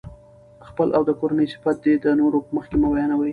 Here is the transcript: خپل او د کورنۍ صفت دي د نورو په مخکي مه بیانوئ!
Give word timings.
خپل 0.67 0.87
او 0.97 1.03
د 1.09 1.11
کورنۍ 1.19 1.47
صفت 1.53 1.77
دي 1.85 1.93
د 1.97 2.07
نورو 2.19 2.37
په 2.45 2.51
مخکي 2.57 2.75
مه 2.81 2.87
بیانوئ! 2.93 3.29